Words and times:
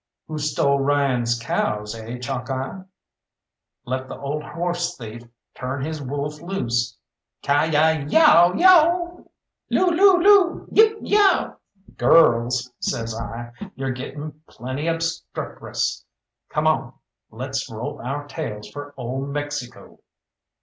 "Who 0.27 0.39
stole 0.39 0.79
Ryan's 0.79 1.37
cows, 1.39 1.93
eh, 1.93 2.17
Chalkeye?" 2.17 2.81
"Let 3.85 4.07
the 4.07 4.17
old 4.17 4.41
horse 4.41 4.97
thief 4.97 5.25
turn 5.53 5.85
his 5.85 6.01
wolf 6.01 6.41
loose! 6.41 6.97
Ki 7.43 7.67
yi 7.67 8.07
yeou 8.07 8.53
ou 8.55 8.63
ou!" 8.63 9.29
"Loo 9.69 9.91
loo 9.91 10.17
loo 10.23 10.67
Yip! 10.71 10.97
Yow!" 11.03 11.55
"Girls," 11.97 12.71
says 12.79 13.13
I, 13.13 13.51
"you're 13.75 13.91
gettin' 13.91 14.41
plenty 14.49 14.87
obstreperous. 14.87 16.03
Come 16.49 16.65
on 16.65 16.93
let's 17.29 17.71
roll 17.71 18.01
our 18.01 18.25
tails 18.25 18.71
for 18.71 18.95
old 18.97 19.29
Mexico!" 19.29 19.99